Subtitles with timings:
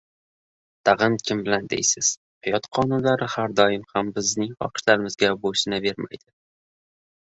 [0.89, 2.09] Tag‘in kim biladi deysiz,
[2.49, 6.31] hayot qonunlari har doim ham bizning xohishimizga bo ‘ysunavermaydi...